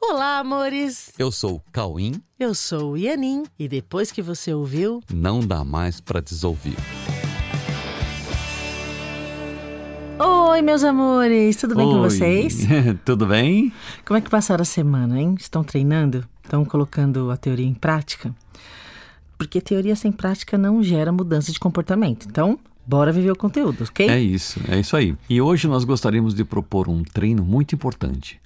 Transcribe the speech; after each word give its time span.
Olá, 0.00 0.38
amores! 0.38 1.12
Eu 1.18 1.32
sou 1.32 1.56
o 1.56 1.62
Cauim. 1.72 2.22
Eu 2.38 2.54
sou 2.54 2.92
o 2.92 2.96
Ianin 2.96 3.42
e 3.58 3.66
depois 3.68 4.12
que 4.12 4.22
você 4.22 4.54
ouviu, 4.54 5.02
não 5.12 5.40
dá 5.40 5.64
mais 5.64 6.00
para 6.00 6.20
desouvir. 6.20 6.76
Oi, 10.18 10.62
meus 10.62 10.84
amores! 10.84 11.56
Tudo 11.56 11.74
bem 11.74 11.84
Oi. 11.86 11.92
com 11.92 12.00
vocês? 12.00 12.60
Tudo 13.04 13.26
bem? 13.26 13.72
Como 14.04 14.16
é 14.16 14.20
que 14.20 14.30
passaram 14.30 14.62
a 14.62 14.64
semana, 14.64 15.20
hein? 15.20 15.34
Estão 15.38 15.64
treinando? 15.64 16.24
Estão 16.44 16.64
colocando 16.64 17.30
a 17.32 17.36
teoria 17.36 17.66
em 17.66 17.74
prática? 17.74 18.32
Porque 19.36 19.60
teoria 19.60 19.96
sem 19.96 20.12
prática 20.12 20.56
não 20.56 20.82
gera 20.82 21.10
mudança 21.10 21.50
de 21.52 21.58
comportamento. 21.58 22.26
Então, 22.28 22.58
bora 22.86 23.12
viver 23.12 23.32
o 23.32 23.36
conteúdo, 23.36 23.84
ok? 23.84 24.08
É 24.08 24.20
isso, 24.20 24.60
é 24.68 24.78
isso 24.78 24.96
aí. 24.96 25.16
E 25.28 25.40
hoje 25.40 25.66
nós 25.66 25.84
gostaríamos 25.84 26.34
de 26.34 26.44
propor 26.44 26.88
um 26.88 27.02
treino 27.02 27.44
muito 27.44 27.74
importante. 27.74 28.40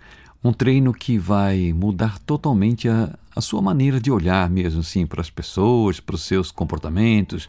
Um 0.44 0.52
treino 0.52 0.92
que 0.92 1.18
vai 1.18 1.72
mudar 1.72 2.18
totalmente 2.18 2.88
a, 2.88 3.16
a 3.34 3.40
sua 3.40 3.62
maneira 3.62 4.00
de 4.00 4.10
olhar 4.10 4.50
mesmo 4.50 4.80
assim 4.80 5.06
para 5.06 5.20
as 5.20 5.30
pessoas, 5.30 6.00
para 6.00 6.16
os 6.16 6.22
seus 6.22 6.50
comportamentos, 6.50 7.48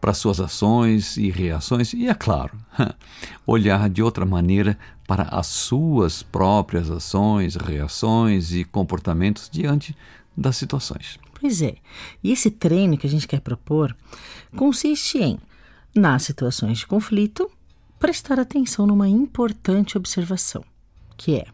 para 0.00 0.10
as 0.10 0.18
suas 0.18 0.40
ações 0.40 1.16
e 1.16 1.30
reações 1.30 1.94
e, 1.94 2.06
é 2.06 2.14
claro, 2.14 2.52
olhar 3.46 3.88
de 3.88 4.02
outra 4.02 4.26
maneira 4.26 4.78
para 5.06 5.24
as 5.24 5.46
suas 5.46 6.22
próprias 6.22 6.90
ações, 6.90 7.56
reações 7.56 8.52
e 8.52 8.64
comportamentos 8.64 9.48
diante 9.50 9.96
das 10.36 10.56
situações. 10.56 11.18
Pois 11.40 11.62
é. 11.62 11.76
E 12.22 12.32
esse 12.32 12.50
treino 12.50 12.96
que 12.96 13.06
a 13.06 13.10
gente 13.10 13.28
quer 13.28 13.40
propor 13.40 13.96
consiste 14.56 15.18
em, 15.18 15.38
nas 15.94 16.22
situações 16.22 16.78
de 16.78 16.86
conflito, 16.86 17.50
prestar 17.98 18.38
atenção 18.38 18.86
numa 18.86 19.08
importante 19.08 19.96
observação, 19.96 20.64
que 21.16 21.36
é 21.36 21.46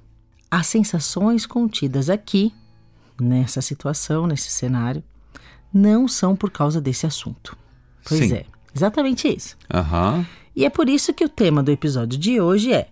as 0.50 0.66
sensações 0.66 1.46
contidas 1.46 2.10
aqui, 2.10 2.52
nessa 3.20 3.60
situação, 3.60 4.26
nesse 4.26 4.50
cenário, 4.50 5.02
não 5.72 6.08
são 6.08 6.34
por 6.34 6.50
causa 6.50 6.80
desse 6.80 7.06
assunto. 7.06 7.56
Pois 8.06 8.20
Sim. 8.20 8.34
é, 8.34 8.46
exatamente 8.74 9.28
isso. 9.28 9.56
Aham. 9.72 10.26
E 10.56 10.64
é 10.64 10.70
por 10.70 10.88
isso 10.88 11.14
que 11.14 11.24
o 11.24 11.28
tema 11.28 11.62
do 11.62 11.70
episódio 11.70 12.18
de 12.18 12.40
hoje 12.40 12.72
é 12.72 12.88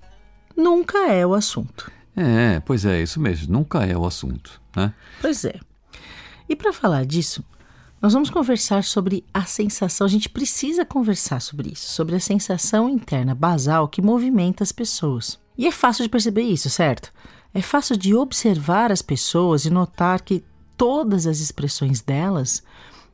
Nunca 0.59 0.99
é 1.13 1.25
o 1.25 1.35
assunto. 1.35 1.89
É, 2.17 2.59
pois 2.59 2.85
é, 2.85 3.01
isso 3.01 3.21
mesmo, 3.21 3.53
nunca 3.53 3.87
é 3.87 3.97
o 3.97 4.05
assunto, 4.05 4.61
né? 4.75 4.93
Pois 5.21 5.45
é. 5.45 5.55
E 6.49 6.57
para 6.57 6.73
falar 6.73 7.07
disso, 7.07 7.45
nós 8.03 8.13
vamos 8.13 8.29
conversar 8.29 8.83
sobre 8.83 9.25
a 9.33 9.45
sensação, 9.45 10.05
a 10.05 10.11
gente 10.11 10.29
precisa 10.29 10.85
conversar 10.85 11.41
sobre 11.41 11.71
isso, 11.71 11.93
sobre 11.93 12.17
a 12.17 12.21
sensação 12.21 12.89
interna 12.89 13.37
basal 13.37 13.87
que 13.87 14.03
movimenta 14.03 14.65
as 14.65 14.73
pessoas. 14.73 15.39
E 15.57 15.65
é 15.65 15.71
fácil 15.71 16.03
de 16.03 16.09
perceber 16.09 16.43
isso, 16.43 16.69
certo? 16.69 17.13
É 17.53 17.63
fácil 17.63 17.97
de 17.97 18.15
observar 18.15 18.93
as 18.93 19.03
pessoas 19.03 19.65
e 19.65 19.71
notar 19.71 20.21
que 20.21 20.45
todas 20.77 21.27
as 21.27 21.41
expressões 21.41 22.01
delas 22.01 22.63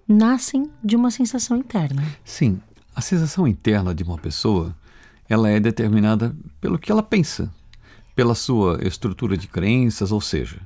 nascem 0.06 0.70
de 0.82 0.96
uma 0.96 1.10
sensação 1.10 1.56
interna. 1.56 2.04
Sim, 2.24 2.60
a 2.94 3.00
sensação 3.00 3.48
interna 3.48 3.94
de 3.94 4.02
uma 4.02 4.18
pessoa, 4.18 4.74
ela 5.28 5.48
é 5.48 5.58
determinada 5.58 6.36
pelo 6.60 6.78
que 6.78 6.92
ela 6.92 7.02
pensa, 7.02 7.52
pela 8.14 8.34
sua 8.34 8.78
estrutura 8.82 9.36
de 9.36 9.48
crenças, 9.48 10.12
ou 10.12 10.20
seja, 10.20 10.60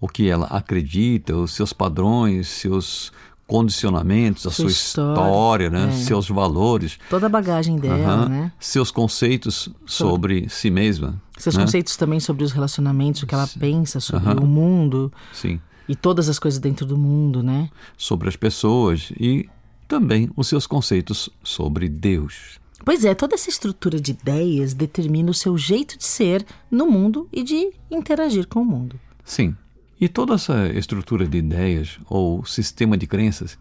o 0.00 0.06
que 0.06 0.28
ela 0.28 0.46
acredita, 0.46 1.34
os 1.34 1.52
seus 1.52 1.72
padrões, 1.72 2.48
seus 2.48 3.12
condicionamentos, 3.46 4.46
a 4.46 4.50
Sua 4.50 4.64
sua 4.64 4.70
história, 4.70 5.66
história, 5.66 5.70
né? 5.70 5.88
é. 5.88 5.92
seus 5.92 6.28
valores, 6.28 6.98
Toda 7.08 7.26
a 7.26 7.28
bagagem 7.28 7.76
dela, 7.76 8.28
né? 8.28 8.52
seus 8.58 8.90
conceitos 8.90 9.68
sobre 9.86 10.48
si 10.48 10.70
mesma. 10.70 11.20
Seus 11.38 11.56
né? 11.56 11.62
conceitos 11.62 11.96
também 11.96 12.18
sobre 12.18 12.42
os 12.44 12.52
relacionamentos, 12.52 13.22
o 13.22 13.26
que 13.26 13.34
ela 13.34 13.48
pensa 13.58 14.00
sobre 14.00 14.40
o 14.40 14.46
mundo 14.46 15.12
Sim, 15.32 15.60
e 15.88 15.94
todas 15.94 16.28
as 16.28 16.38
coisas 16.38 16.58
dentro 16.58 16.84
do 16.84 16.98
mundo, 16.98 17.42
né? 17.42 17.70
sobre 17.96 18.28
as 18.28 18.36
pessoas 18.36 19.12
e 19.18 19.48
também 19.86 20.28
os 20.36 20.48
seus 20.48 20.66
conceitos 20.66 21.30
sobre 21.44 21.88
Deus. 21.88 22.58
Pois 22.84 23.04
é, 23.04 23.14
toda 23.14 23.34
essa 23.34 23.48
estrutura 23.48 24.00
de 24.00 24.10
ideias 24.12 24.74
determina 24.74 25.30
o 25.30 25.34
seu 25.34 25.56
jeito 25.56 25.96
de 25.96 26.04
ser 26.04 26.44
no 26.70 26.86
mundo 26.86 27.28
e 27.32 27.42
de 27.42 27.72
interagir 27.90 28.46
com 28.46 28.60
o 28.60 28.64
mundo. 28.64 28.98
Sim. 29.24 29.56
E 30.00 30.08
toda 30.08 30.34
essa 30.34 30.68
estrutura 30.68 31.26
de 31.26 31.38
ideias 31.38 31.98
ou 32.08 32.44
sistema 32.44 32.96
de 32.96 33.06
crenças 33.06 33.58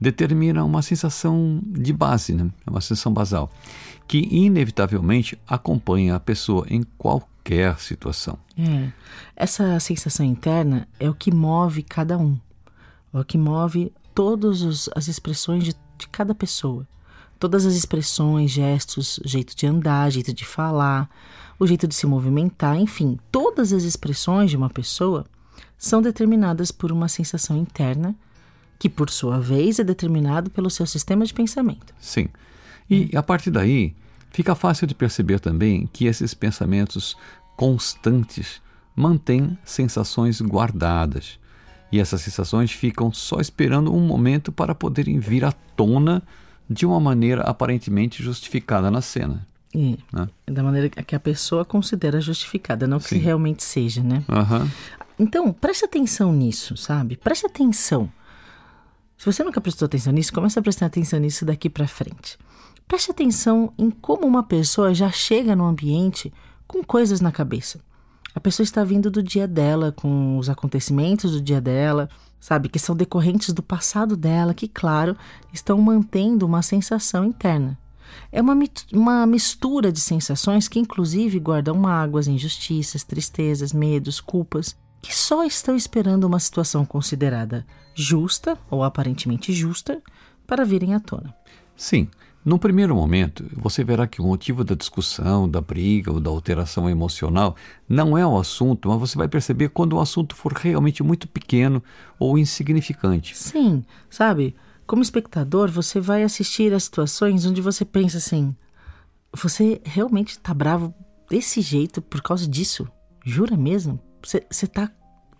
determina 0.00 0.64
uma 0.64 0.82
sensação 0.82 1.60
de 1.64 1.92
base, 1.92 2.34
né? 2.34 2.50
uma 2.66 2.80
sensação 2.80 3.12
basal, 3.12 3.50
que 4.06 4.18
inevitavelmente 4.30 5.38
acompanha 5.46 6.16
a 6.16 6.20
pessoa 6.20 6.66
em 6.68 6.82
qualquer 6.98 7.78
situação. 7.78 8.38
É. 8.58 8.90
Essa 9.36 9.78
sensação 9.80 10.26
interna 10.26 10.88
é 10.98 11.08
o 11.08 11.14
que 11.14 11.32
move 11.32 11.82
cada 11.82 12.18
um, 12.18 12.38
é 13.14 13.18
o 13.18 13.24
que 13.24 13.38
move 13.38 13.92
todas 14.14 14.88
as 14.94 15.08
expressões 15.08 15.64
de, 15.64 15.74
de 15.98 16.08
cada 16.08 16.34
pessoa. 16.34 16.86
Todas 17.38 17.66
as 17.66 17.74
expressões, 17.74 18.52
gestos, 18.52 19.18
jeito 19.24 19.56
de 19.56 19.66
andar, 19.66 20.10
jeito 20.10 20.32
de 20.32 20.44
falar, 20.44 21.10
o 21.58 21.66
jeito 21.66 21.88
de 21.88 21.94
se 21.94 22.06
movimentar, 22.06 22.76
enfim, 22.76 23.18
todas 23.32 23.72
as 23.72 23.82
expressões 23.82 24.50
de 24.50 24.56
uma 24.56 24.70
pessoa 24.70 25.24
são 25.78 26.00
determinadas 26.02 26.70
por 26.70 26.92
uma 26.92 27.08
sensação 27.08 27.56
interna, 27.56 28.14
que 28.78 28.88
por 28.88 29.10
sua 29.10 29.40
vez 29.40 29.78
é 29.78 29.84
determinado 29.84 30.50
pelo 30.50 30.70
seu 30.70 30.86
sistema 30.86 31.24
de 31.24 31.32
pensamento. 31.32 31.94
Sim. 32.00 32.28
E 32.90 33.16
a 33.16 33.22
partir 33.22 33.50
daí, 33.50 33.94
fica 34.30 34.54
fácil 34.54 34.86
de 34.86 34.94
perceber 34.94 35.40
também 35.40 35.88
que 35.92 36.06
esses 36.06 36.34
pensamentos 36.34 37.16
constantes 37.56 38.60
mantêm 38.94 39.56
sensações 39.64 40.40
guardadas. 40.40 41.38
E 41.90 42.00
essas 42.00 42.22
sensações 42.22 42.72
ficam 42.72 43.12
só 43.12 43.38
esperando 43.40 43.94
um 43.94 44.00
momento 44.00 44.50
para 44.50 44.74
poderem 44.74 45.18
vir 45.20 45.44
à 45.44 45.52
tona 45.52 46.22
de 46.68 46.86
uma 46.86 46.98
maneira 46.98 47.42
aparentemente 47.42 48.22
justificada 48.22 48.90
na 48.90 49.00
cena. 49.00 49.46
É, 49.74 49.96
Né? 50.12 50.28
da 50.46 50.62
maneira 50.62 50.88
que 50.90 51.14
a 51.14 51.20
pessoa 51.20 51.64
considera 51.64 52.20
justificada, 52.20 52.86
não 52.86 52.98
que 52.98 53.08
Sim. 53.08 53.18
realmente 53.18 53.62
seja, 53.62 54.02
né? 54.02 54.22
Aham. 54.28 54.68
Então, 55.18 55.52
preste 55.52 55.84
atenção 55.84 56.32
nisso, 56.32 56.76
sabe? 56.76 57.16
Preste 57.16 57.46
atenção. 57.46 58.10
Se 59.16 59.26
você 59.26 59.44
nunca 59.44 59.60
prestou 59.60 59.86
atenção 59.86 60.12
nisso, 60.12 60.32
comece 60.32 60.58
a 60.58 60.62
prestar 60.62 60.86
atenção 60.86 61.20
nisso 61.20 61.44
daqui 61.44 61.70
pra 61.70 61.86
frente. 61.86 62.36
Preste 62.88 63.10
atenção 63.10 63.72
em 63.78 63.90
como 63.90 64.26
uma 64.26 64.42
pessoa 64.42 64.92
já 64.92 65.10
chega 65.10 65.54
no 65.54 65.64
ambiente 65.64 66.32
com 66.66 66.82
coisas 66.82 67.20
na 67.20 67.30
cabeça. 67.30 67.80
A 68.34 68.40
pessoa 68.40 68.64
está 68.64 68.82
vindo 68.82 69.10
do 69.10 69.22
dia 69.22 69.46
dela, 69.46 69.92
com 69.92 70.38
os 70.38 70.48
acontecimentos 70.48 71.32
do 71.32 71.40
dia 71.40 71.60
dela, 71.60 72.08
sabe? 72.40 72.68
Que 72.68 72.78
são 72.78 72.96
decorrentes 72.96 73.52
do 73.52 73.62
passado 73.62 74.16
dela, 74.16 74.54
que, 74.54 74.66
claro, 74.66 75.16
estão 75.52 75.80
mantendo 75.80 76.46
uma 76.46 76.62
sensação 76.62 77.24
interna. 77.24 77.78
É 78.30 78.40
uma, 78.40 78.58
uma 78.92 79.26
mistura 79.26 79.92
de 79.92 80.00
sensações 80.00 80.66
que, 80.66 80.78
inclusive, 80.78 81.38
guardam 81.38 81.76
mágoas, 81.76 82.26
injustiças, 82.26 83.04
tristezas, 83.04 83.72
medos, 83.72 84.20
culpas, 84.20 84.76
que 85.02 85.14
só 85.14 85.44
estão 85.44 85.74
esperando 85.74 86.24
uma 86.24 86.38
situação 86.38 86.84
considerada 86.86 87.66
justa 87.94 88.56
ou 88.70 88.84
aparentemente 88.84 89.52
justa 89.52 90.00
para 90.46 90.64
virem 90.64 90.94
à 90.94 91.00
tona. 91.00 91.34
Sim. 91.76 92.08
No 92.44 92.58
primeiro 92.58 92.94
momento, 92.94 93.44
você 93.56 93.84
verá 93.84 94.04
que 94.04 94.20
o 94.20 94.26
motivo 94.26 94.64
da 94.64 94.74
discussão, 94.74 95.48
da 95.48 95.60
briga 95.60 96.12
ou 96.12 96.18
da 96.18 96.28
alteração 96.28 96.90
emocional 96.90 97.54
não 97.88 98.18
é 98.18 98.26
o 98.26 98.36
assunto, 98.36 98.88
mas 98.88 98.98
você 98.98 99.16
vai 99.16 99.28
perceber 99.28 99.68
quando 99.68 99.92
o 99.92 100.00
assunto 100.00 100.34
for 100.34 100.52
realmente 100.52 101.04
muito 101.04 101.28
pequeno 101.28 101.80
ou 102.18 102.36
insignificante. 102.36 103.36
Sim, 103.36 103.84
sabe? 104.10 104.56
Como 104.88 105.02
espectador, 105.02 105.70
você 105.70 106.00
vai 106.00 106.24
assistir 106.24 106.74
a 106.74 106.80
situações 106.80 107.46
onde 107.46 107.60
você 107.60 107.84
pensa 107.84 108.18
assim: 108.18 108.54
você 109.32 109.80
realmente 109.84 110.36
tá 110.36 110.52
bravo 110.52 110.92
desse 111.30 111.60
jeito 111.60 112.02
por 112.02 112.20
causa 112.22 112.48
disso? 112.48 112.88
Jura 113.24 113.56
mesmo? 113.56 114.00
Você, 114.22 114.66
tá 114.66 114.90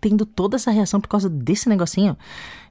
tendo 0.01 0.25
toda 0.25 0.57
essa 0.57 0.71
reação 0.71 0.99
por 0.99 1.07
causa 1.07 1.29
desse 1.29 1.69
negocinho? 1.69 2.17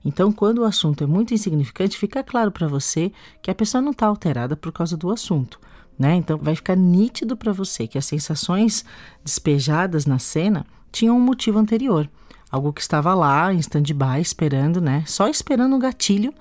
Então, 0.05 0.33
quando 0.33 0.59
o 0.59 0.65
assunto 0.65 1.05
é 1.05 1.07
muito 1.07 1.33
insignificante, 1.33 1.97
fica 1.97 2.23
claro 2.23 2.51
para 2.51 2.69
você 2.69 3.13
que 3.41 3.51
a 3.51 3.55
pessoa 3.55 3.81
não 3.81 3.93
tá 3.93 4.07
alterada 4.07 4.57
por 4.57 4.73
causa 4.73 4.97
do 4.97 5.11
assunto. 5.11 5.59
Né? 5.99 6.17
Então 6.17 6.39
vai 6.39 6.57
ficar 6.57 6.75
nítido 6.75 7.37
para 7.37 7.53
você 7.53 7.87
que 7.87 7.99
as 7.99 8.07
sensações 8.07 8.85
despejadas 9.25 10.07
na 10.07 10.19
cena 10.19 10.67
tinham 10.91 11.17
um 11.17 11.21
motivo 11.21 11.59
anterior. 11.59 12.09
Algo 12.51 12.73
que 12.73 12.81
estava 12.81 13.15
lá 13.15 13.53
em 13.53 13.59
stand-by, 13.59 14.21
esperando, 14.21 14.81
né? 14.81 15.05
Só 15.07 15.29
esperando 15.29 15.75
um 15.75 15.79
gatilho, 15.79 16.35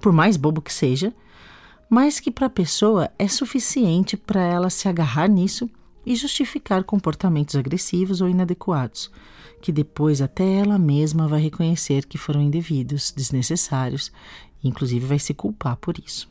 por 0.00 0.12
mais 0.12 0.36
bobo 0.36 0.60
que 0.60 0.72
seja, 0.72 1.12
mas 1.88 2.20
que 2.20 2.30
para 2.30 2.46
a 2.46 2.50
pessoa 2.50 3.10
é 3.18 3.26
suficiente 3.26 4.16
para 4.16 4.42
ela 4.42 4.70
se 4.70 4.88
agarrar 4.88 5.28
nisso 5.28 5.68
e 6.06 6.14
justificar 6.14 6.84
comportamentos 6.84 7.56
agressivos 7.56 8.20
ou 8.20 8.28
inadequados, 8.28 9.10
que 9.60 9.72
depois 9.72 10.22
até 10.22 10.44
ela 10.54 10.78
mesma 10.78 11.26
vai 11.26 11.40
reconhecer 11.40 12.06
que 12.06 12.16
foram 12.16 12.40
indevidos, 12.40 13.12
desnecessários, 13.14 14.12
e 14.62 14.68
inclusive 14.68 15.04
vai 15.04 15.18
se 15.18 15.34
culpar 15.34 15.76
por 15.76 15.98
isso. 15.98 16.28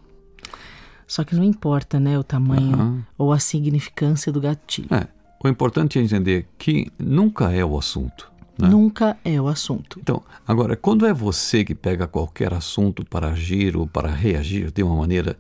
Só 1.06 1.24
que 1.24 1.36
não 1.36 1.44
importa, 1.44 2.00
né, 2.00 2.18
o 2.18 2.24
tamanho 2.24 2.74
Aham. 2.74 3.06
ou 3.18 3.34
a 3.34 3.38
significância 3.38 4.32
do 4.32 4.40
gatilho. 4.40 4.88
É, 4.92 5.08
o 5.44 5.48
importante 5.48 6.00
é 6.00 6.02
entender 6.02 6.48
que 6.58 6.88
nunca 6.98 7.52
é 7.52 7.64
o 7.64 7.78
assunto. 7.78 8.32
Né? 8.58 8.70
Nunca 8.70 9.18
é 9.24 9.40
o 9.40 9.48
assunto. 9.48 10.00
Então, 10.02 10.24
agora, 10.48 10.78
quando 10.78 11.06
é 11.06 11.14
você 11.14 11.66
que 11.66 11.76
pega 11.76 12.08
qualquer 12.08 12.54
assunto 12.54 13.06
para 13.06 13.32
agir 13.32 13.76
ou 13.76 13.86
para 13.86 14.10
reagir 14.10 14.72
de 14.72 14.82
uma 14.82 14.96
maneira 14.96 15.38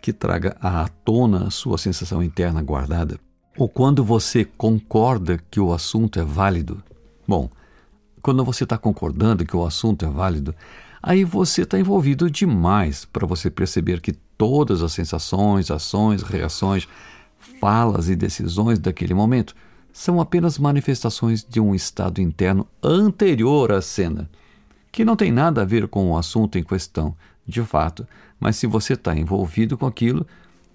que 0.00 0.12
traga 0.12 0.56
à 0.60 0.88
tona 1.04 1.48
a 1.48 1.50
sua 1.50 1.76
sensação 1.76 2.22
interna 2.22 2.62
guardada, 2.62 3.18
ou 3.56 3.68
quando 3.68 4.04
você 4.04 4.44
concorda 4.44 5.38
que 5.50 5.60
o 5.60 5.72
assunto 5.72 6.18
é 6.18 6.24
válido, 6.24 6.82
bom, 7.26 7.50
quando 8.22 8.44
você 8.44 8.64
está 8.64 8.78
concordando 8.78 9.44
que 9.44 9.56
o 9.56 9.64
assunto 9.64 10.04
é 10.04 10.08
válido, 10.08 10.54
aí 11.02 11.24
você 11.24 11.62
está 11.62 11.78
envolvido 11.78 12.30
demais 12.30 13.04
para 13.04 13.26
você 13.26 13.50
perceber 13.50 14.00
que 14.00 14.12
todas 14.12 14.82
as 14.82 14.92
sensações, 14.92 15.70
ações, 15.70 16.22
reações, 16.22 16.88
falas 17.60 18.08
e 18.08 18.16
decisões 18.16 18.78
daquele 18.78 19.12
momento 19.12 19.54
são 19.92 20.20
apenas 20.20 20.58
manifestações 20.58 21.44
de 21.46 21.60
um 21.60 21.74
estado 21.74 22.20
interno 22.20 22.66
anterior 22.82 23.72
à 23.72 23.82
cena, 23.82 24.30
que 24.90 25.04
não 25.04 25.16
tem 25.16 25.30
nada 25.30 25.62
a 25.62 25.64
ver 25.64 25.88
com 25.88 26.10
o 26.10 26.16
assunto 26.16 26.56
em 26.56 26.62
questão, 26.62 27.14
de 27.46 27.62
fato, 27.62 28.06
mas 28.40 28.56
se 28.56 28.66
você 28.66 28.94
está 28.94 29.16
envolvido 29.16 29.76
com 29.76 29.86
aquilo, 29.86 30.26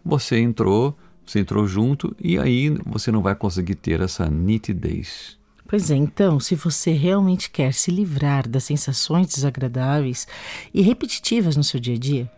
você 0.04 0.40
entrou, 0.40 0.98
você 1.32 1.40
entrou 1.40 1.68
junto 1.68 2.16
e 2.20 2.38
aí 2.38 2.70
você 2.86 3.12
não 3.12 3.22
vai 3.22 3.36
conseguir 3.36 3.76
ter 3.76 4.02
essa 4.02 4.30
nitidez. 4.30 5.38
Pois 5.68 5.92
é, 5.92 5.96
então, 5.96 6.40
se 6.40 6.56
você 6.56 6.92
realmente 6.92 7.50
quer 7.50 7.74
se 7.74 7.92
livrar 7.92 8.48
das 8.48 8.64
sensações 8.64 9.28
desagradáveis 9.28 10.26
e 10.74 10.82
repetitivas 10.82 11.58
no 11.58 11.64
seu 11.64 11.80
dia 11.80 11.96
a 11.96 12.00
dia, 12.00 12.32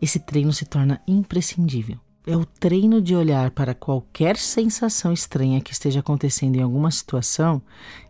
esse 0.00 0.20
treino 0.20 0.52
se 0.52 0.64
torna 0.64 1.00
imprescindível 1.06 1.98
é 2.26 2.36
o 2.36 2.44
treino 2.44 3.00
de 3.00 3.14
olhar 3.14 3.52
para 3.52 3.72
qualquer 3.72 4.36
sensação 4.36 5.12
estranha 5.12 5.60
que 5.60 5.72
esteja 5.72 6.00
acontecendo 6.00 6.56
em 6.56 6.62
alguma 6.62 6.90
situação 6.90 7.62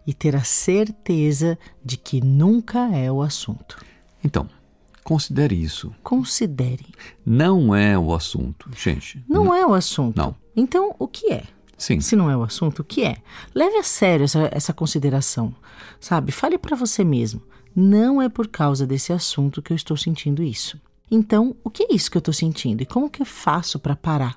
e 0.07 0.15
ter 0.15 0.35
a 0.35 0.43
certeza 0.43 1.59
de 1.85 1.99
que 1.99 2.25
nunca 2.25 2.89
é 2.97 3.13
o 3.13 3.21
assunto. 3.21 3.77
Então, 4.25 4.49
considere 5.07 5.55
isso. 5.55 5.95
Considere. 6.03 6.85
Não 7.25 7.73
é 7.73 7.97
o 7.97 8.13
assunto, 8.13 8.69
gente. 8.77 9.23
Não, 9.29 9.55
é 9.55 9.65
o 9.65 9.73
assunto. 9.73 10.17
Não. 10.17 10.35
Então, 10.57 10.97
o 10.99 11.07
que 11.07 11.33
é? 11.33 11.45
Sim. 11.79 12.01
Se 12.01 12.17
não 12.17 12.29
é 12.29 12.37
o 12.37 12.43
assunto, 12.43 12.81
o 12.81 12.85
que 12.85 13.05
é? 13.05 13.19
Leve 13.55 13.77
a 13.77 13.85
sério 13.85 14.25
essa, 14.25 14.51
essa 14.51 14.73
consideração. 14.73 15.55
Sabe? 16.01 16.33
Fale 16.33 16.59
para 16.59 16.75
você 16.75 17.05
mesmo. 17.05 17.41
Não 17.75 18.21
é 18.21 18.29
por 18.29 18.49
causa 18.49 18.85
desse 18.85 19.13
assunto 19.13 19.63
que 19.63 19.73
eu 19.73 19.77
estou 19.77 19.97
sentindo 19.97 20.43
isso. 20.43 20.77
Então, 21.09 21.55
o 21.63 21.71
que 21.71 21.85
é 21.85 21.95
isso 21.95 22.11
que 22.11 22.17
eu 22.17 22.21
estou 22.21 22.35
sentindo 22.35 22.83
e 22.83 22.87
como 22.87 23.09
que 23.09 23.23
eu 23.23 23.27
faço 23.27 23.79
para 23.79 23.95
parar? 23.95 24.37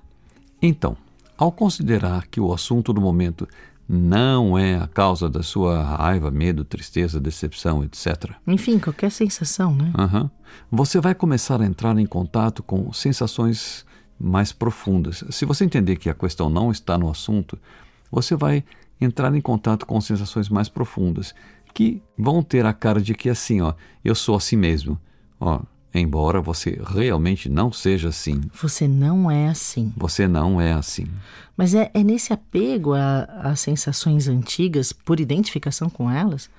Então, 0.61 0.95
ao 1.35 1.51
considerar 1.51 2.27
que 2.27 2.39
o 2.39 2.53
assunto 2.53 2.93
do 2.93 3.01
momento 3.01 3.47
não 3.91 4.55
é 4.55 4.75
a 4.75 4.85
causa 4.85 5.27
da 5.27 5.41
sua 5.41 5.81
raiva, 5.81 6.29
medo, 6.29 6.63
tristeza, 6.63 7.19
decepção, 7.19 7.83
etc. 7.83 8.33
Enfim, 8.45 8.77
qualquer 8.77 9.09
sensação, 9.09 9.73
né? 9.73 9.91
Uhum. 9.97 10.29
Você 10.71 11.01
vai 11.01 11.15
começar 11.15 11.59
a 11.59 11.65
entrar 11.65 11.97
em 11.97 12.05
contato 12.05 12.61
com 12.61 12.93
sensações 12.93 13.83
mais 14.19 14.51
profundas. 14.51 15.23
Se 15.31 15.43
você 15.43 15.65
entender 15.65 15.95
que 15.95 16.07
a 16.07 16.13
questão 16.13 16.51
não 16.51 16.69
está 16.69 16.99
no 16.99 17.09
assunto, 17.09 17.57
você 18.11 18.35
vai 18.35 18.63
entrar 19.01 19.33
em 19.33 19.41
contato 19.41 19.87
com 19.87 19.99
sensações 19.99 20.49
mais 20.49 20.69
profundas 20.69 21.33
que 21.73 21.99
vão 22.15 22.43
ter 22.43 22.67
a 22.67 22.73
cara 22.73 23.01
de 23.01 23.15
que 23.15 23.27
assim, 23.27 23.59
ó, 23.61 23.73
eu 24.05 24.13
sou 24.13 24.35
assim 24.35 24.55
mesmo. 24.55 24.99
Ó, 25.39 25.61
Embora 25.93 26.39
você 26.39 26.79
realmente 26.85 27.49
não 27.49 27.71
seja 27.71 28.09
assim. 28.09 28.41
Você 28.53 28.87
não 28.87 29.29
é 29.29 29.49
assim. 29.49 29.91
Você 29.97 30.27
não 30.27 30.61
é 30.61 30.73
assim. 30.73 31.07
Mas 31.57 31.73
é, 31.73 31.89
é 31.93 32.03
nesse 32.03 32.31
apego 32.31 32.93
às 32.93 33.59
sensações 33.59 34.27
antigas, 34.27 34.93
por 34.93 35.19
identificação 35.19 35.89
com 35.89 36.09
elas, 36.09 36.49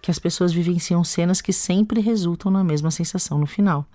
que 0.00 0.10
as 0.10 0.18
pessoas 0.18 0.52
vivenciam 0.52 1.02
cenas 1.04 1.40
que 1.40 1.52
sempre 1.52 2.00
resultam 2.00 2.50
na 2.50 2.64
mesma 2.64 2.90
sensação 2.90 3.38
no 3.38 3.46
final, 3.46 3.86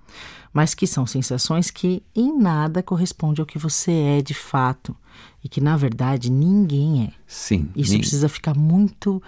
mas 0.52 0.74
que 0.74 0.86
são 0.86 1.06
sensações 1.06 1.72
que 1.72 2.04
em 2.16 2.38
nada 2.38 2.84
correspondem 2.84 3.42
ao 3.42 3.46
que 3.46 3.58
você 3.58 3.92
é 3.92 4.22
de 4.22 4.34
fato 4.34 4.96
e 5.44 5.50
que 5.50 5.60
na 5.60 5.76
verdade 5.76 6.32
ninguém 6.32 7.06
é. 7.06 7.14
Sim. 7.26 7.70
Isso 7.76 7.98
precisa 7.98 8.30
ficar 8.30 8.56
muito, 8.56 9.22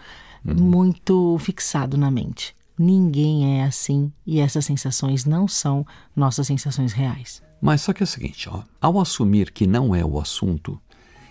uhum. 0.45 0.53
muito 0.53 1.37
fixado 1.39 1.97
na 1.97 2.11
mente. 2.11 2.54
Ninguém 2.77 3.59
é 3.59 3.63
assim 3.63 4.11
e 4.25 4.39
essas 4.39 4.65
sensações 4.65 5.25
não 5.25 5.47
são 5.47 5.85
nossas 6.15 6.47
sensações 6.47 6.91
reais. 6.93 7.41
Mas 7.61 7.81
só 7.81 7.93
que 7.93 8.03
é 8.03 8.05
o 8.05 8.07
seguinte, 8.07 8.49
ó, 8.49 8.63
ao 8.81 8.99
assumir 8.99 9.51
que 9.51 9.65
não 9.65 9.95
é 9.95 10.03
o 10.03 10.19
assunto 10.19 10.79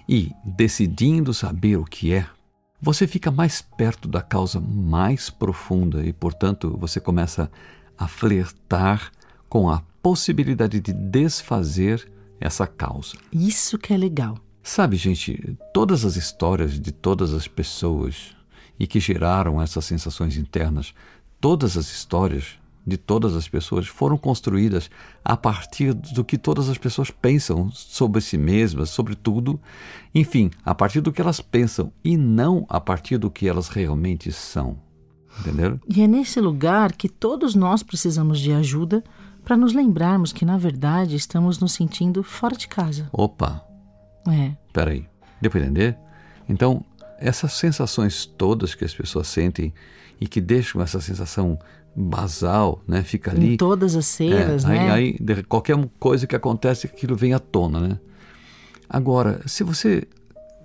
e 0.09 0.33
decidindo 0.45 1.33
saber 1.33 1.77
o 1.77 1.85
que 1.85 2.13
é, 2.13 2.27
você 2.81 3.07
fica 3.07 3.31
mais 3.31 3.63
perto 3.63 4.09
da 4.09 4.21
causa 4.21 4.61
mais 4.61 5.31
profunda 5.31 6.05
e, 6.05 6.13
portanto, 6.13 6.77
você 6.79 7.01
começa 7.01 7.51
a 7.97 8.07
flertar 8.07 9.11
com 9.49 9.71
a 9.71 9.83
possibilidade 10.03 10.81
de 10.81 10.93
desfazer 10.93 12.11
essa 12.41 12.67
causa. 12.67 13.17
Isso 13.33 13.79
que 13.79 13.95
é 13.95 13.97
legal. 13.97 14.39
Sabe, 14.63 14.97
gente, 14.97 15.57
todas 15.73 16.05
as 16.05 16.17
histórias 16.17 16.79
de 16.79 16.93
todas 16.93 17.33
as 17.33 17.49
pessoas 17.49 18.35
e 18.79 18.87
que 18.87 18.99
geraram 18.99 19.63
essas 19.63 19.85
sensações 19.85 20.37
internas 20.37 20.93
todas 21.45 21.77
as 21.77 21.91
histórias 21.91 22.59
de 22.87 22.97
todas 22.97 23.37
as 23.37 23.47
pessoas 23.47 23.87
foram 23.87 24.17
construídas 24.17 24.91
a 25.23 25.37
partir 25.37 25.93
do 25.93 26.25
que 26.25 26.39
todas 26.39 26.71
as 26.71 26.79
pessoas 26.79 27.11
pensam 27.11 27.71
sobre 27.71 28.23
si 28.23 28.39
mesmas, 28.39 28.89
sobre 28.89 29.15
tudo, 29.15 29.61
enfim, 30.15 30.51
a 30.65 30.75
partir 30.75 31.03
do 31.03 31.13
que 31.13 31.21
elas 31.21 31.43
pensam 31.43 31.93
e 32.03 32.17
não 32.17 32.65
a 32.67 32.81
partir 32.81 33.19
do 33.19 33.31
que 33.31 33.47
elas 33.47 33.69
realmente 33.69 34.33
são. 34.33 34.79
Entenderam? 35.39 35.79
E 35.87 36.01
é 36.01 36.07
nesse 36.07 36.41
lugar 36.41 36.93
que 36.93 37.11
todos 37.11 37.55
nós 37.55 37.83
precisamos 37.83 38.41
de 38.41 38.51
ajuda 38.51 39.05
para 39.45 39.55
nos 39.55 39.75
lembrarmos 39.75 40.33
que, 40.33 40.47
na 40.47 40.57
verdade, 40.57 41.15
estamos 41.15 41.59
nos 41.59 41.73
sentindo 41.73 42.23
fora 42.23 42.57
de 42.57 42.67
casa. 42.67 43.07
Opa! 43.13 43.63
É. 44.27 44.53
Peraí, 44.73 45.07
deu 45.43 45.51
para 45.51 45.61
entender? 45.61 45.99
Então, 46.49 46.83
essas 47.19 47.53
sensações 47.55 48.27
todas 48.27 48.75
que 48.75 48.85
as 48.85 48.95
pessoas 48.95 49.29
sentem 49.29 49.73
e 50.21 50.27
que 50.27 50.41
deixam 50.41 50.81
essa 50.81 51.01
sensação 51.01 51.59
basal, 51.95 52.83
né? 52.87 53.03
Fica 53.03 53.31
ali. 53.31 53.55
Em 53.55 53.57
todas 53.57 53.95
as 53.95 54.07
cenas, 54.07 54.65
é, 54.65 54.69
né? 54.69 54.91
Aí, 54.91 55.17
aí, 55.29 55.43
qualquer 55.45 55.77
coisa 55.99 56.27
que 56.27 56.35
acontece, 56.35 56.87
aquilo 56.87 57.15
vem 57.15 57.33
à 57.33 57.39
tona, 57.39 57.81
né? 57.81 57.99
Agora, 58.89 59.41
se 59.47 59.63
você 59.65 60.07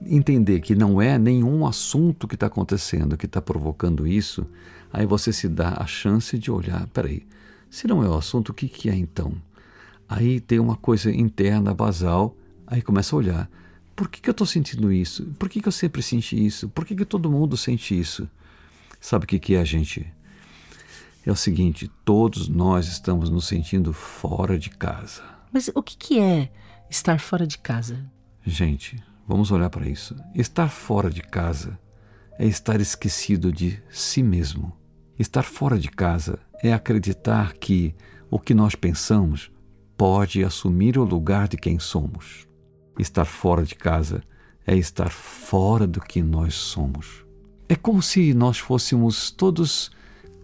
entender 0.06 0.62
que 0.62 0.76
não 0.76 1.02
é 1.02 1.18
nenhum 1.18 1.66
assunto 1.68 2.28
que 2.28 2.36
está 2.36 2.48
acontecendo 2.48 3.18
que 3.18 3.26
está 3.26 3.42
provocando 3.42 4.08
isso, 4.08 4.46
aí 4.92 5.06
você 5.06 5.34
se 5.34 5.48
dá 5.48 5.76
a 5.78 5.86
chance 5.86 6.38
de 6.38 6.50
olhar, 6.50 6.88
peraí, 6.88 7.28
se 7.70 7.88
não 7.88 8.04
é 8.04 8.10
o 8.10 8.16
assunto, 8.16 8.50
o 8.50 8.54
que, 8.54 8.68
que 8.68 8.90
é 8.90 8.96
então? 8.96 9.34
Aí 10.08 10.40
tem 10.40 10.60
uma 10.60 10.76
coisa 10.76 11.12
interna, 11.12 11.74
basal, 11.74 12.36
aí 12.66 12.82
começa 12.82 13.16
a 13.16 13.18
olhar. 13.18 13.50
Por 14.00 14.08
que, 14.08 14.22
que 14.22 14.30
eu 14.30 14.32
estou 14.32 14.48
sentindo 14.48 14.94
isso? 14.94 15.26
Por 15.38 15.50
que, 15.50 15.60
que 15.60 15.68
eu 15.68 15.74
sempre 15.74 16.02
senti 16.02 16.46
isso? 16.46 16.70
Por 16.70 16.86
que, 16.86 16.96
que 16.96 17.04
todo 17.04 17.30
mundo 17.30 17.58
sente 17.58 18.00
isso? 18.00 18.30
Sabe 18.98 19.26
o 19.26 19.28
que, 19.28 19.38
que 19.38 19.56
é, 19.56 19.66
gente? 19.66 20.08
É 21.26 21.30
o 21.30 21.36
seguinte: 21.36 21.92
todos 22.06 22.48
nós 22.48 22.88
estamos 22.88 23.30
nos 23.30 23.46
sentindo 23.46 23.92
fora 23.92 24.58
de 24.58 24.70
casa. 24.70 25.22
Mas 25.52 25.70
o 25.76 25.84
que, 25.84 25.98
que 25.98 26.18
é 26.18 26.50
estar 26.90 27.20
fora 27.20 27.46
de 27.46 27.58
casa? 27.58 28.10
Gente, 28.46 28.96
vamos 29.28 29.52
olhar 29.52 29.70
para 29.70 29.90
isso. 29.90 30.16
Estar 30.34 30.70
fora 30.70 31.10
de 31.10 31.22
casa 31.22 31.78
é 32.38 32.48
estar 32.48 32.80
esquecido 32.80 33.52
de 33.52 33.84
si 33.90 34.24
mesmo. 34.24 34.72
Estar 35.20 35.44
fora 35.44 35.78
de 35.78 35.90
casa 35.90 36.40
é 36.64 36.72
acreditar 36.72 37.52
que 37.52 37.94
o 38.32 38.40
que 38.40 38.54
nós 38.54 38.76
pensamos 38.76 39.52
pode 39.98 40.42
assumir 40.42 40.98
o 40.98 41.04
lugar 41.04 41.50
de 41.50 41.58
quem 41.58 41.78
somos. 41.80 42.48
Estar 43.00 43.24
fora 43.24 43.64
de 43.64 43.76
casa 43.76 44.22
é 44.68 44.76
estar 44.76 45.10
fora 45.10 45.88
do 45.88 46.02
que 46.02 46.22
nós 46.22 46.54
somos. 46.54 47.24
É 47.70 47.76
como 47.76 48.02
se 48.02 48.34
nós 48.34 48.60
fôssemos 48.60 49.32
todos 49.32 49.90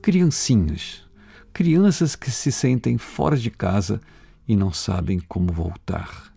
criancinhas, 0.02 1.04
crianças 1.52 2.16
que 2.16 2.32
se 2.32 2.52
sentem 2.52 2.98
fora 2.98 3.36
de 3.36 3.52
casa 3.52 4.00
e 4.48 4.56
não 4.56 4.72
sabem 4.72 5.20
como 5.20 5.52
voltar. 5.52 6.34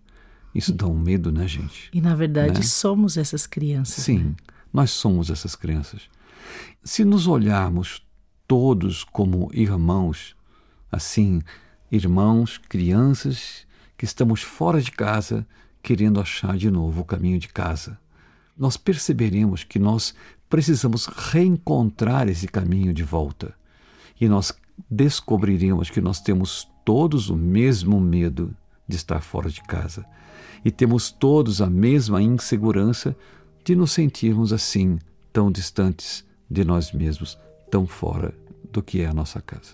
Isso 0.55 0.73
dá 0.73 0.87
um 0.87 0.99
medo, 0.99 1.31
né, 1.31 1.47
gente? 1.47 1.89
E 1.93 2.01
na 2.01 2.17
verdade 2.17 2.59
né? 2.59 2.63
somos 2.63 3.17
essas 3.17 3.47
crianças. 3.47 4.03
Sim, 4.03 4.19
né? 4.19 4.35
nós 4.73 4.91
somos 4.91 5.31
essas 5.31 5.55
crianças. 5.55 6.03
Se 6.83 7.05
nos 7.05 7.29
olharmos 7.29 8.03
todos 8.47 9.05
como 9.05 9.51
irmãos, 9.53 10.35
assim, 10.91 11.43
irmãos, 11.93 12.59
crianças 12.59 13.67
que 13.97 14.05
estamos 14.05 14.43
fora 14.43 14.81
de 14.81 14.91
casa 14.91 15.47
querendo 15.89 16.21
achar 16.21 16.55
de 16.59 16.71
novo 16.71 17.01
o 17.01 17.05
caminho 17.05 17.39
de 17.39 17.49
casa, 17.49 17.99
nós 18.59 18.77
perceberemos 18.77 19.65
que 19.65 19.79
nós 19.79 20.15
precisamos 20.47 21.07
reencontrar 21.07 22.29
esse 22.29 22.47
caminho 22.47 22.93
de 22.93 23.03
volta. 23.03 23.55
E 24.21 24.29
nós 24.29 24.53
descobriremos 24.91 25.89
que 25.89 26.03
nós 26.03 26.21
temos 26.21 26.69
todos 26.85 27.31
o 27.31 27.37
mesmo 27.37 27.99
medo 27.99 28.55
de 28.87 28.97
estar 28.97 29.23
fora 29.23 29.49
de 29.49 29.63
casa. 29.63 30.05
E 30.63 30.71
temos 30.71 31.11
todos 31.11 31.63
a 31.63 31.71
mesma 31.71 32.21
insegurança 32.21 33.17
de 33.65 33.75
nos 33.75 33.93
sentirmos 33.93 34.53
assim, 34.53 34.99
tão 35.33 35.51
distantes 35.51 36.23
de 36.51 36.67
nós 36.67 36.93
mesmos, 36.93 37.39
tão 37.71 37.87
fora 37.87 38.35
do 38.71 38.83
que 38.83 39.01
é 39.01 39.07
a 39.07 39.15
nossa 39.15 39.41
casa. 39.41 39.73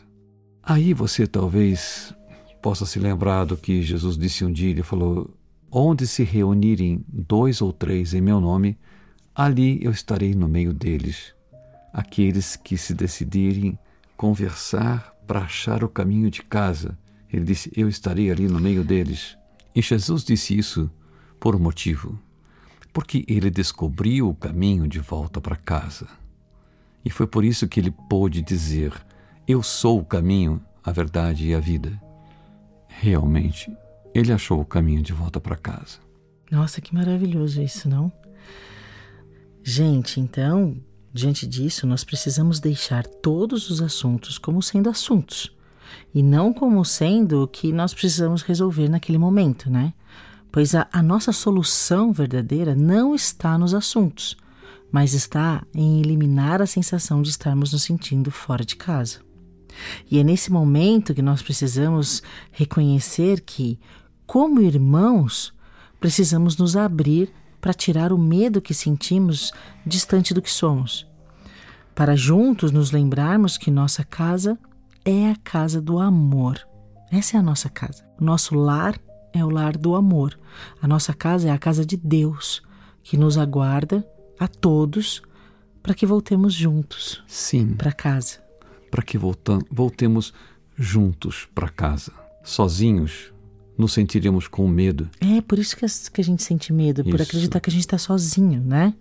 Aí 0.62 0.94
você 0.94 1.26
talvez 1.26 2.14
possa 2.62 2.86
se 2.86 3.00
lembrar 3.00 3.46
do 3.46 3.56
que 3.56 3.82
Jesus 3.82 4.16
disse 4.16 4.44
um 4.44 4.52
dia, 4.52 4.70
ele 4.70 4.84
falou: 4.84 5.28
Onde 5.76 6.06
se 6.06 6.22
reunirem 6.22 7.04
dois 7.08 7.60
ou 7.60 7.72
três 7.72 8.14
em 8.14 8.20
meu 8.20 8.40
nome, 8.40 8.78
ali 9.34 9.84
eu 9.84 9.90
estarei 9.90 10.32
no 10.32 10.48
meio 10.48 10.72
deles. 10.72 11.34
Aqueles 11.92 12.54
que 12.54 12.78
se 12.78 12.94
decidirem 12.94 13.76
conversar 14.16 15.12
para 15.26 15.40
achar 15.40 15.82
o 15.82 15.88
caminho 15.88 16.30
de 16.30 16.44
casa, 16.44 16.96
ele 17.28 17.44
disse: 17.44 17.72
Eu 17.74 17.88
estarei 17.88 18.30
ali 18.30 18.46
no 18.46 18.60
meio 18.60 18.84
deles. 18.84 19.36
E 19.74 19.82
Jesus 19.82 20.22
disse 20.22 20.56
isso 20.56 20.88
por 21.40 21.56
um 21.56 21.58
motivo, 21.58 22.16
porque 22.92 23.24
ele 23.26 23.50
descobriu 23.50 24.28
o 24.28 24.34
caminho 24.36 24.86
de 24.86 25.00
volta 25.00 25.40
para 25.40 25.56
casa. 25.56 26.06
E 27.04 27.10
foi 27.10 27.26
por 27.26 27.44
isso 27.44 27.66
que 27.66 27.80
ele 27.80 27.90
pôde 28.08 28.42
dizer: 28.42 28.94
Eu 29.44 29.60
sou 29.60 29.98
o 29.98 30.04
caminho, 30.04 30.62
a 30.84 30.92
verdade 30.92 31.48
e 31.48 31.52
a 31.52 31.58
vida. 31.58 32.00
Realmente, 32.86 33.76
ele 34.14 34.32
achou 34.32 34.60
o 34.60 34.64
caminho 34.64 35.02
de 35.02 35.12
volta 35.12 35.40
para 35.40 35.56
casa. 35.56 35.98
Nossa, 36.50 36.80
que 36.80 36.94
maravilhoso 36.94 37.60
isso, 37.60 37.88
não? 37.88 38.12
Gente, 39.62 40.20
então, 40.20 40.76
diante 41.12 41.46
disso, 41.46 41.86
nós 41.86 42.04
precisamos 42.04 42.60
deixar 42.60 43.06
todos 43.06 43.70
os 43.70 43.80
assuntos 43.80 44.38
como 44.38 44.62
sendo 44.62 44.88
assuntos 44.90 45.54
e 46.14 46.22
não 46.22 46.52
como 46.52 46.84
sendo 46.84 47.42
o 47.42 47.48
que 47.48 47.72
nós 47.72 47.92
precisamos 47.92 48.42
resolver 48.42 48.88
naquele 48.88 49.18
momento, 49.18 49.70
né? 49.70 49.92
Pois 50.52 50.74
a, 50.74 50.86
a 50.92 51.02
nossa 51.02 51.32
solução 51.32 52.12
verdadeira 52.12 52.74
não 52.74 53.14
está 53.14 53.58
nos 53.58 53.74
assuntos, 53.74 54.36
mas 54.92 55.12
está 55.12 55.64
em 55.74 56.00
eliminar 56.00 56.62
a 56.62 56.66
sensação 56.66 57.20
de 57.20 57.30
estarmos 57.30 57.72
nos 57.72 57.82
sentindo 57.82 58.30
fora 58.30 58.64
de 58.64 58.76
casa. 58.76 59.18
E 60.08 60.18
é 60.18 60.24
nesse 60.24 60.52
momento 60.52 61.14
que 61.14 61.22
nós 61.22 61.42
precisamos 61.42 62.22
reconhecer 62.52 63.40
que, 63.40 63.78
como 64.34 64.60
irmãos, 64.60 65.54
precisamos 66.00 66.56
nos 66.56 66.74
abrir 66.74 67.32
para 67.60 67.72
tirar 67.72 68.12
o 68.12 68.18
medo 68.18 68.60
que 68.60 68.74
sentimos 68.74 69.52
distante 69.86 70.34
do 70.34 70.42
que 70.42 70.50
somos, 70.50 71.06
para 71.94 72.16
juntos 72.16 72.72
nos 72.72 72.90
lembrarmos 72.90 73.56
que 73.56 73.70
nossa 73.70 74.02
casa 74.02 74.58
é 75.04 75.30
a 75.30 75.36
casa 75.36 75.80
do 75.80 76.00
amor. 76.00 76.58
Essa 77.12 77.36
é 77.36 77.38
a 77.38 77.44
nossa 77.44 77.68
casa. 77.68 78.04
Nosso 78.20 78.56
lar 78.56 78.98
é 79.32 79.44
o 79.44 79.48
lar 79.48 79.76
do 79.76 79.94
amor. 79.94 80.36
A 80.82 80.88
nossa 80.88 81.14
casa 81.14 81.46
é 81.46 81.52
a 81.52 81.58
casa 81.58 81.86
de 81.86 81.96
Deus, 81.96 82.60
que 83.04 83.16
nos 83.16 83.38
aguarda 83.38 84.04
a 84.36 84.48
todos 84.48 85.22
para 85.80 85.94
que 85.94 86.04
voltemos 86.04 86.54
juntos. 86.54 87.22
Sim. 87.28 87.74
Para 87.74 87.92
casa. 87.92 88.42
Para 88.90 89.04
que 89.04 89.16
voltemos 89.16 90.34
juntos 90.76 91.48
para 91.54 91.68
casa. 91.68 92.12
Sozinhos, 92.42 93.32
nos 93.76 93.92
sentiremos 93.92 94.46
com 94.46 94.66
medo. 94.68 95.08
É, 95.20 95.40
por 95.40 95.58
isso 95.58 95.76
que 95.76 96.20
a 96.20 96.24
gente 96.24 96.42
sente 96.42 96.72
medo, 96.72 97.02
isso. 97.02 97.10
por 97.10 97.20
acreditar 97.20 97.60
que 97.60 97.70
a 97.70 97.72
gente 97.72 97.82
está 97.82 97.98
sozinho, 97.98 98.62
né? 98.62 98.94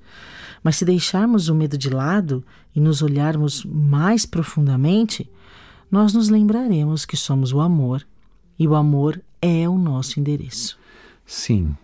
Mas 0.63 0.77
se 0.77 0.85
deixarmos 0.85 1.49
o 1.49 1.55
medo 1.55 1.77
de 1.77 1.89
lado 1.89 2.43
e 2.75 2.79
nos 2.79 3.01
olharmos 3.01 3.65
mais 3.65 4.25
profundamente, 4.25 5.29
nós 5.91 6.13
nos 6.13 6.29
lembraremos 6.29 7.05
que 7.05 7.17
somos 7.17 7.51
o 7.53 7.59
amor 7.59 8.05
e 8.57 8.67
o 8.67 8.73
amor 8.73 9.21
é 9.41 9.67
o 9.67 9.77
nosso 9.77 10.19
endereço. 10.19 10.77
Sim, 11.25 11.75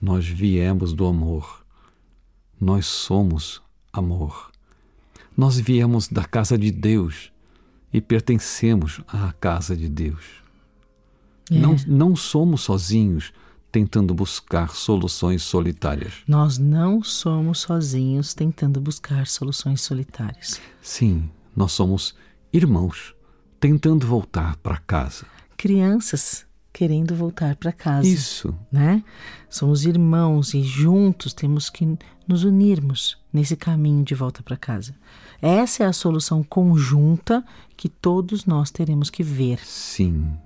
nós 0.00 0.26
viemos 0.26 0.92
do 0.92 1.06
amor. 1.06 1.64
Nós 2.60 2.86
somos 2.86 3.62
amor. 3.92 4.50
Nós 5.36 5.58
viemos 5.58 6.08
da 6.08 6.24
casa 6.24 6.56
de 6.56 6.70
Deus 6.70 7.30
e 7.92 8.00
pertencemos 8.00 9.00
à 9.06 9.32
casa 9.32 9.76
de 9.76 9.88
Deus. 9.88 10.43
É. 11.50 11.58
Não, 11.58 11.76
não 11.86 12.16
somos 12.16 12.62
sozinhos 12.62 13.32
tentando 13.70 14.14
buscar 14.14 14.70
soluções 14.70 15.42
solitárias. 15.42 16.14
Nós 16.28 16.58
não 16.58 17.02
somos 17.02 17.60
sozinhos 17.60 18.32
tentando 18.32 18.80
buscar 18.80 19.26
soluções 19.26 19.80
solitárias. 19.80 20.60
Sim, 20.80 21.28
nós 21.56 21.72
somos 21.72 22.14
irmãos 22.52 23.14
tentando 23.58 24.06
voltar 24.06 24.56
para 24.58 24.78
casa. 24.78 25.26
Crianças 25.56 26.46
querendo 26.72 27.14
voltar 27.14 27.56
para 27.56 27.72
casa. 27.72 28.06
Isso. 28.06 28.54
Né? 28.70 29.02
Somos 29.48 29.84
irmãos 29.84 30.54
e 30.54 30.62
juntos 30.62 31.32
temos 31.32 31.70
que 31.70 31.96
nos 32.26 32.42
unirmos 32.44 33.16
nesse 33.32 33.56
caminho 33.56 34.04
de 34.04 34.14
volta 34.14 34.42
para 34.42 34.56
casa. 34.56 34.94
Essa 35.40 35.84
é 35.84 35.86
a 35.86 35.92
solução 35.92 36.42
conjunta 36.42 37.44
que 37.76 37.88
todos 37.88 38.44
nós 38.44 38.70
teremos 38.70 39.08
que 39.08 39.22
ver. 39.22 39.60
Sim. 39.64 40.36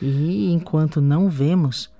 E 0.00 0.50
enquanto 0.52 1.00
não 1.00 1.28
vemos, 1.28 1.90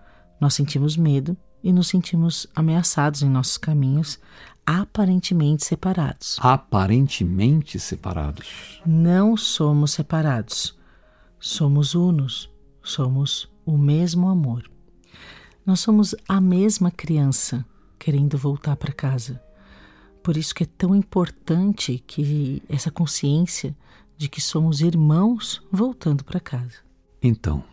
nós 0.41 0.55
sentimos 0.55 0.97
medo 0.97 1.37
e 1.63 1.73
nos 1.73 1.89
sentimos 1.89 2.47
ameaçados 2.55 3.23
em 3.23 3.29
nossos 3.29 3.57
caminhos, 3.57 4.19
aparentemente 4.65 5.65
separados. 5.65 6.37
Aparentemente 6.41 7.79
separados. 7.79 8.81
Não 8.87 9.37
somos 9.37 9.93
separados. 9.93 10.79
Somos 11.41 11.95
unos. 11.95 12.51
Somos 12.83 13.51
o 13.65 13.77
mesmo 13.77 14.29
amor. 14.29 14.71
Nós 15.65 15.81
somos 15.81 16.15
a 16.29 16.41
mesma 16.41 16.91
criança 16.91 17.65
querendo 17.99 18.39
voltar 18.39 18.77
para 18.77 18.93
casa. 18.93 19.43
Por 20.23 20.37
isso 20.37 20.55
que 20.55 20.63
é 20.63 20.67
tão 20.67 20.95
importante 20.95 22.03
que 22.07 22.63
essa 22.69 22.91
consciência 22.91 23.77
de 24.17 24.29
que 24.29 24.41
somos 24.41 24.81
irmãos 24.81 25.63
voltando 25.71 26.25
para 26.25 26.41
casa. 26.41 26.88
Então, 27.23 27.65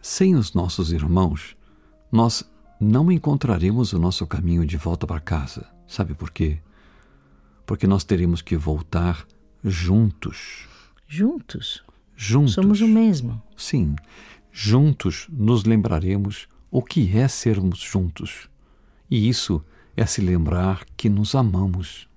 sem 0.00 0.36
os 0.36 0.54
nossos 0.54 0.92
irmãos, 0.92 1.56
nós 2.10 2.48
não 2.80 3.10
encontraremos 3.10 3.92
o 3.92 3.98
nosso 3.98 4.26
caminho 4.26 4.64
de 4.64 4.76
volta 4.76 5.06
para 5.06 5.20
casa. 5.20 5.66
Sabe 5.88 6.14
por 6.14 6.30
quê? 6.30 6.58
Porque 7.66 7.86
nós 7.86 8.04
teremos 8.04 8.42
que 8.42 8.56
voltar 8.56 9.26
juntos. 9.62 10.68
Juntos? 11.08 11.82
Juntos. 12.16 12.54
Somos 12.54 12.80
o 12.80 12.86
mesmo. 12.86 13.42
Sim. 13.56 13.96
Juntos 14.52 15.26
nos 15.30 15.64
lembraremos 15.64 16.46
o 16.70 16.82
que 16.82 17.16
é 17.16 17.26
sermos 17.26 17.80
juntos. 17.80 18.48
E 19.10 19.28
isso 19.28 19.64
é 19.96 20.06
se 20.06 20.20
lembrar 20.20 20.84
que 20.96 21.08
nos 21.08 21.34
amamos. 21.34 22.08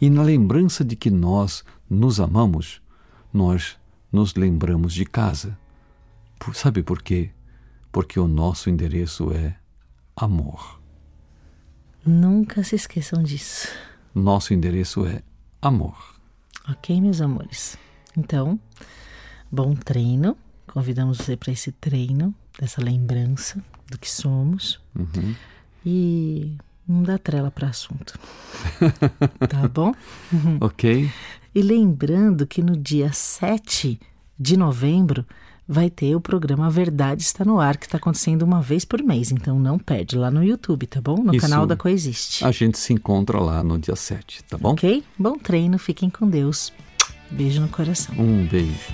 E 0.00 0.10
na 0.10 0.22
lembrança 0.22 0.84
de 0.84 0.94
que 0.94 1.10
nós 1.10 1.64
nos 1.88 2.20
amamos, 2.20 2.82
nós 3.32 3.76
nos 4.10 4.34
lembramos 4.34 4.92
de 4.92 5.04
casa. 5.04 5.58
Sabe 6.52 6.82
por 6.82 7.02
quê? 7.02 7.30
Porque 7.90 8.18
o 8.18 8.26
nosso 8.26 8.68
endereço 8.68 9.32
é 9.32 9.56
amor. 10.16 10.80
Nunca 12.04 12.64
se 12.64 12.74
esqueçam 12.74 13.22
disso. 13.22 13.68
Nosso 14.14 14.52
endereço 14.52 15.06
é 15.06 15.22
amor. 15.60 16.16
Ok, 16.68 17.00
meus 17.00 17.20
amores. 17.20 17.78
Então, 18.16 18.58
bom 19.50 19.74
treino. 19.74 20.36
Convidamos 20.66 21.18
você 21.18 21.36
para 21.36 21.52
esse 21.52 21.70
treino, 21.70 22.34
dessa 22.58 22.82
lembrança 22.82 23.62
do 23.90 23.98
que 23.98 24.10
somos. 24.10 24.80
Uhum. 24.94 25.34
E 25.84 26.56
não 26.86 27.02
dá 27.02 27.18
trela 27.18 27.50
para 27.50 27.68
assunto. 27.68 28.18
tá 29.48 29.68
bom? 29.68 29.92
ok. 30.60 31.10
E 31.54 31.62
lembrando 31.62 32.46
que 32.46 32.62
no 32.62 32.76
dia 32.76 33.12
7 33.12 34.00
de 34.38 34.56
novembro 34.56 35.26
vai 35.72 35.88
ter 35.88 36.14
o 36.14 36.20
programa 36.20 36.68
Verdade 36.70 37.22
Está 37.22 37.44
no 37.44 37.58
Ar, 37.58 37.76
que 37.76 37.86
está 37.86 37.96
acontecendo 37.96 38.42
uma 38.42 38.60
vez 38.60 38.84
por 38.84 39.02
mês. 39.02 39.32
Então 39.32 39.58
não 39.58 39.78
perde 39.78 40.16
lá 40.16 40.30
no 40.30 40.44
YouTube, 40.44 40.86
tá 40.86 41.00
bom? 41.00 41.16
No 41.16 41.34
Isso. 41.34 41.40
canal 41.40 41.66
da 41.66 41.74
Coexiste. 41.74 42.44
A 42.44 42.50
gente 42.50 42.78
se 42.78 42.92
encontra 42.92 43.40
lá 43.40 43.62
no 43.62 43.78
dia 43.78 43.96
7, 43.96 44.44
tá 44.44 44.58
bom? 44.58 44.72
Ok? 44.72 45.02
Bom 45.18 45.38
treino, 45.38 45.78
fiquem 45.78 46.10
com 46.10 46.28
Deus. 46.28 46.72
Beijo 47.30 47.60
no 47.60 47.68
coração. 47.68 48.14
Um 48.18 48.46
beijo. 48.46 48.92